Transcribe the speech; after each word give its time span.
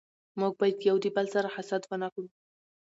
موږ 0.39 0.53
بايد 0.59 0.77
يو 0.89 0.97
دبل 1.03 1.25
سره 1.35 1.53
حسد 1.55 1.81
و 1.87 1.91
نه 2.01 2.07
کړو 2.13 2.27